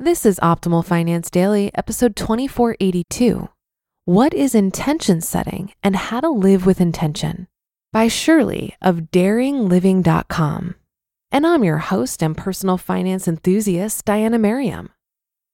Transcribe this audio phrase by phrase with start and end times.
[0.00, 3.48] This is Optimal Finance Daily, episode 2482.
[4.06, 7.46] What is intention setting and how to live with intention?
[7.92, 10.74] By Shirley of daringliving.com.
[11.30, 14.90] And I'm your host and personal finance enthusiast, Diana Merriam.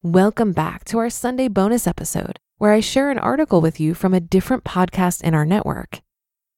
[0.02, 4.14] Welcome back to our Sunday bonus episode, where I share an article with you from
[4.14, 6.00] a different podcast in our network.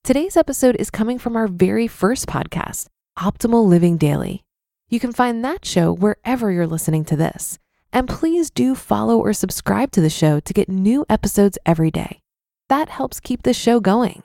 [0.05, 2.87] Today's episode is coming from our very first podcast,
[3.19, 4.45] Optimal Living Daily.
[4.89, 7.59] You can find that show wherever you're listening to this.
[7.93, 12.21] And please do follow or subscribe to the show to get new episodes every day.
[12.69, 14.23] That helps keep the show going.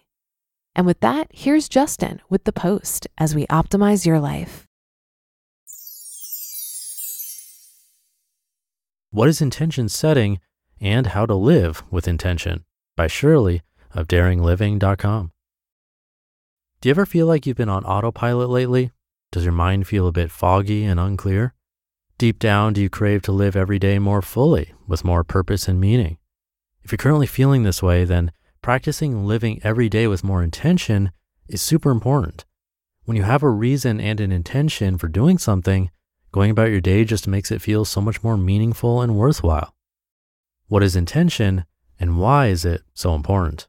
[0.76, 4.66] And with that, here's Justin with the post as we optimize your life.
[9.12, 10.40] What is intention setting
[10.80, 13.62] and how to live with intention by Shirley
[13.94, 15.32] of daringliving.com.
[16.82, 18.92] Do you ever feel like you've been on autopilot lately?
[19.32, 21.54] Does your mind feel a bit foggy and unclear?
[22.18, 25.80] Deep down, do you crave to live every day more fully with more purpose and
[25.80, 26.18] meaning?
[26.82, 28.32] If you're currently feeling this way, then
[28.64, 31.12] practicing living every day with more intention
[31.48, 32.44] is super important.
[33.06, 35.92] When you have a reason and an intention for doing something,
[36.32, 39.76] going about your day just makes it feel so much more meaningful and worthwhile.
[40.70, 41.66] What is intention
[42.00, 43.68] and why is it so important?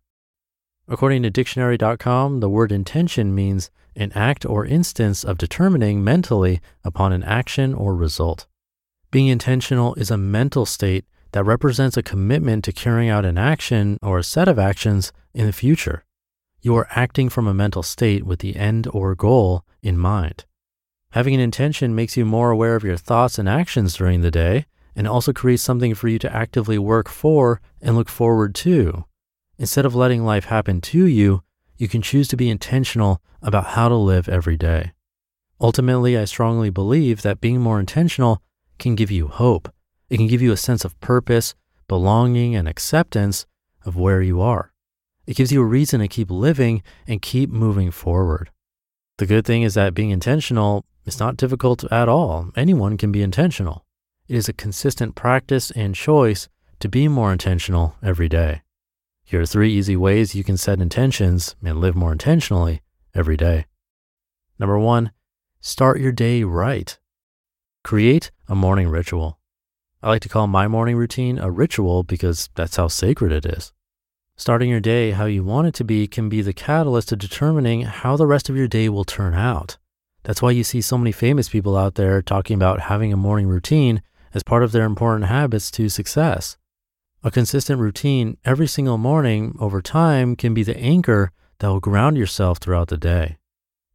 [0.89, 7.13] According to dictionary.com, the word intention means an act or instance of determining mentally upon
[7.13, 8.47] an action or result.
[9.11, 13.99] Being intentional is a mental state that represents a commitment to carrying out an action
[14.01, 16.05] or a set of actions in the future.
[16.61, 20.45] You are acting from a mental state with the end or goal in mind.
[21.13, 24.67] Having an intention makes you more aware of your thoughts and actions during the day
[24.95, 29.05] and also creates something for you to actively work for and look forward to.
[29.59, 31.43] Instead of letting life happen to you,
[31.79, 34.93] you can choose to be intentional about how to live every day.
[35.61, 38.43] Ultimately, I strongly believe that being more intentional
[38.79, 39.73] can give you hope.
[40.11, 41.55] It can give you a sense of purpose,
[41.89, 43.47] belonging, and acceptance
[43.85, 44.73] of where you are.
[45.27, 48.51] It gives you a reason to keep living and keep moving forward.
[49.19, 52.51] The good thing is that being intentional is not difficult at all.
[52.57, 53.85] Anyone can be intentional.
[54.29, 56.49] It is a consistent practice and choice
[56.81, 58.63] to be more intentional every day.
[59.29, 62.81] Here are three easy ways you can set intentions and live more intentionally
[63.15, 63.67] every day.
[64.59, 65.11] Number one,
[65.61, 66.99] start your day right.
[67.85, 69.39] Create a morning ritual.
[70.03, 73.75] I like to call my morning routine a ritual because that's how sacred it is.
[74.35, 77.83] Starting your day how you want it to be can be the catalyst to determining
[77.83, 79.77] how the rest of your day will turn out.
[80.23, 83.49] That's why you see so many famous people out there talking about having a morning
[83.49, 84.01] routine
[84.33, 86.57] as part of their important habits to success.
[87.25, 92.17] A consistent routine every single morning over time can be the anchor that will ground
[92.17, 93.39] yourself throughout the day.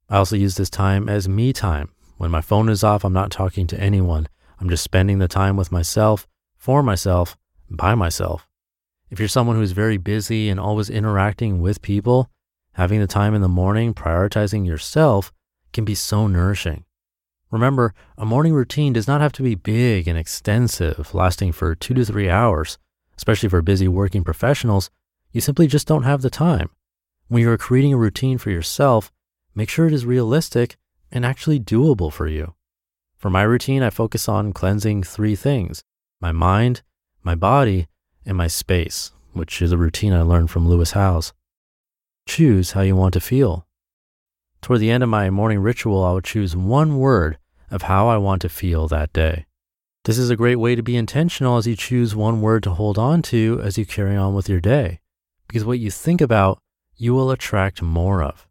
[0.10, 1.92] I also use this time as me time.
[2.18, 4.28] When my phone is off, I'm not talking to anyone.
[4.60, 7.38] I'm just spending the time with myself, for myself,
[7.70, 8.46] by myself.
[9.10, 12.30] If you're someone who's very busy and always interacting with people,
[12.74, 15.32] having the time in the morning prioritizing yourself
[15.72, 16.84] can be so nourishing.
[17.52, 21.94] Remember, a morning routine does not have to be big and extensive, lasting for two
[21.94, 22.78] to three hours
[23.18, 24.90] especially for busy working professionals,
[25.32, 26.70] you simply just don't have the time.
[27.28, 29.12] When you are creating a routine for yourself,
[29.56, 30.78] make sure it is realistic
[31.12, 32.54] and actually doable for you.
[33.18, 35.84] For my routine, I focus on cleansing three things
[36.20, 36.82] my mind,
[37.24, 37.88] my body,
[38.26, 41.34] and my space, which is a routine I learned from Lewis Howes.
[42.26, 43.68] Choose how you want to feel.
[44.62, 47.38] Toward the end of my morning ritual, I would choose one word
[47.70, 49.46] of how I want to feel that day.
[50.06, 52.98] This is a great way to be intentional as you choose one word to hold
[52.98, 55.00] on to as you carry on with your day.
[55.48, 56.60] because what you think about,
[56.96, 58.48] you will attract more of.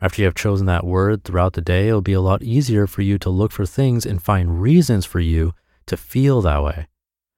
[0.00, 3.02] After you have chosen that word throughout the day, it'll be a lot easier for
[3.02, 5.52] you to look for things and find reasons for you
[5.86, 6.86] to feel that way.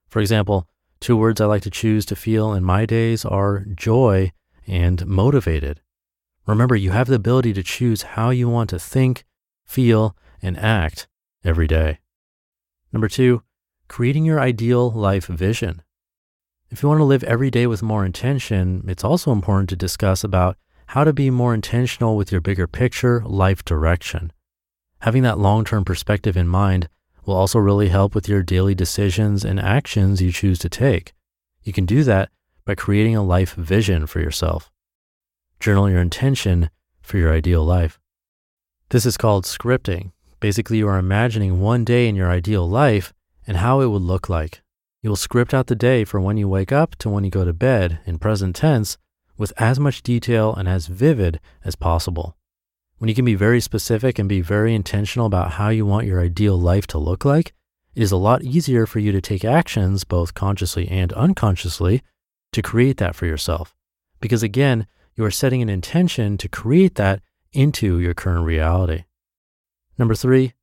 [0.08, 0.68] For example,
[1.00, 4.32] two words I like to choose to feel in my days are joy
[4.66, 5.80] and motivated.
[6.46, 9.24] Remember, you have the ability to choose how you want to think,
[9.64, 11.08] feel, and act
[11.42, 11.98] every day.
[12.92, 13.42] Number two,
[13.88, 15.82] creating your ideal life vision.
[16.70, 20.22] If you want to live every day with more intention, it's also important to discuss
[20.22, 20.56] about
[20.86, 24.32] how to be more intentional with your bigger picture life direction.
[25.00, 26.88] Having that long term perspective in mind
[27.24, 31.12] will also really help with your daily decisions and actions you choose to take.
[31.62, 32.30] You can do that
[32.64, 34.70] by creating a life vision for yourself.
[35.58, 36.70] Journal your intention
[37.00, 37.98] for your ideal life.
[38.90, 40.12] This is called scripting.
[40.40, 43.12] Basically, you are imagining one day in your ideal life
[43.46, 44.62] and how it would look like.
[45.02, 47.52] You'll script out the day from when you wake up to when you go to
[47.52, 48.96] bed in present tense
[49.36, 52.36] with as much detail and as vivid as possible.
[52.98, 56.20] When you can be very specific and be very intentional about how you want your
[56.20, 57.54] ideal life to look like,
[57.94, 62.02] it is a lot easier for you to take actions, both consciously and unconsciously,
[62.52, 63.74] to create that for yourself.
[64.20, 67.20] Because again, you are setting an intention to create that
[67.52, 69.04] into your current reality.
[70.00, 70.54] Number three,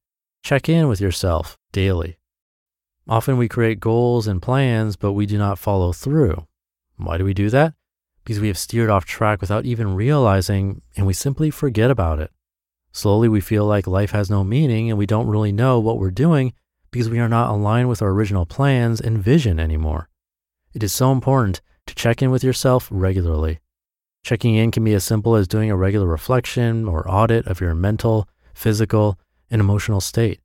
[0.43, 2.17] check in with yourself daily.
[3.07, 6.45] Often we create goals and plans, but we do not follow through.
[6.97, 7.73] Why do we do that?
[8.27, 12.29] because we have steered off track without even realizing and we simply forget about it.
[12.91, 16.11] Slowly, we feel like life has no meaning and we don't really know what we're
[16.11, 16.51] doing
[16.91, 20.09] because we are not aligned with our original plans and vision anymore.
[20.73, 23.61] It is so important to check in with yourself regularly.
[24.25, 27.73] Checking in can be as simple as doing a regular reflection or audit of your
[27.73, 29.17] mental, physical,
[29.49, 30.39] and emotional state.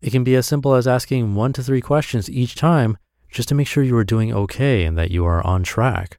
[0.00, 2.98] It can be as simple as asking one to three questions each time
[3.30, 6.18] just to make sure you are doing okay and that you are on track.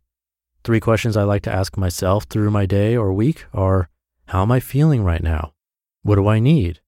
[0.64, 3.90] Three questions I like to ask myself through my day or week are
[4.28, 5.54] How am I feeling right now?
[6.02, 6.80] What do I need?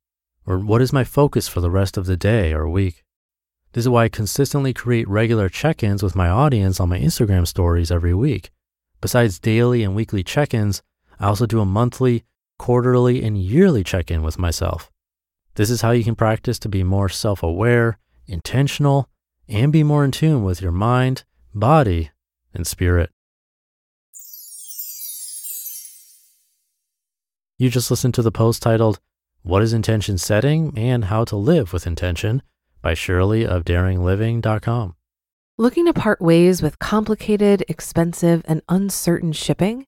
[0.46, 3.04] Or what is my focus for the rest of the day or week?
[3.74, 7.46] This is why I consistently create regular check ins with my audience on my Instagram
[7.46, 8.52] stories every week.
[9.02, 10.82] Besides daily and weekly check ins,
[11.20, 12.24] I also do a monthly,
[12.58, 14.90] quarterly, and yearly check in with myself.
[15.56, 17.98] This is how you can practice to be more self aware,
[18.28, 19.10] intentional,
[19.48, 21.24] and be more in tune with your mind,
[21.54, 22.12] body,
[22.54, 23.10] and spirit.
[27.58, 29.00] You just listened to the post titled,
[29.44, 32.42] What is Intention Setting and How to Live with Intention
[32.82, 34.96] by Shirley of daringliving.com.
[35.58, 39.88] Looking to part ways with complicated, expensive, and uncertain shipping?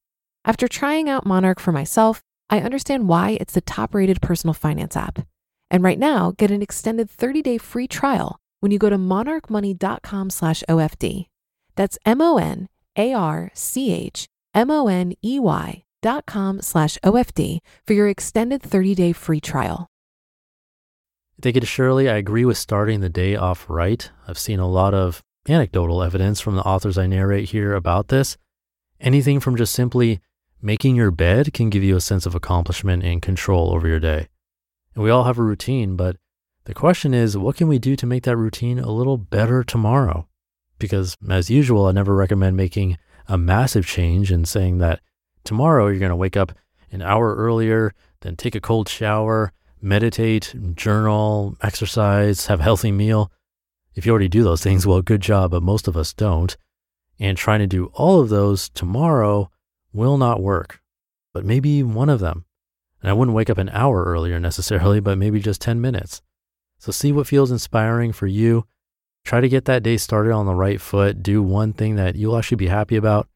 [0.43, 5.25] After trying out Monarch for myself, I understand why it's the top-rated personal finance app.
[5.69, 10.63] And right now, get an extended 30-day free trial when you go to monarchmoney.com slash
[10.67, 11.27] OFD.
[11.75, 12.67] That's M O N
[12.97, 18.07] A R C H M O N E Y dot com slash OFD for your
[18.07, 19.87] extended 30 day free trial.
[21.41, 24.09] Take it Shirley, I agree with starting the day off right.
[24.27, 28.37] I've seen a lot of anecdotal evidence from the authors I narrate here about this.
[28.99, 30.21] Anything from just simply
[30.61, 34.27] making your bed can give you a sense of accomplishment and control over your day.
[34.95, 36.17] And we all have a routine, but
[36.65, 40.27] the question is, what can we do to make that routine a little better tomorrow?
[40.77, 44.99] Because as usual, I never recommend making a massive change and saying that
[45.43, 46.51] tomorrow you're going to wake up
[46.91, 53.31] an hour earlier, then take a cold shower, meditate, journal, exercise, have a healthy meal.
[53.95, 56.55] If you already do those things, well, good job, but most of us don't.
[57.19, 59.49] And trying to do all of those tomorrow
[59.93, 60.81] will not work,
[61.33, 62.45] but maybe one of them.
[63.01, 66.21] And I wouldn't wake up an hour earlier necessarily, but maybe just 10 minutes.
[66.77, 68.65] So see what feels inspiring for you.
[69.23, 71.21] Try to get that day started on the right foot.
[71.21, 73.27] Do one thing that you'll actually be happy about.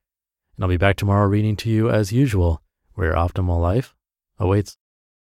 [0.55, 2.61] And I'll be back tomorrow reading to you as usual,
[2.93, 3.93] where your optimal life
[4.39, 4.77] awaits.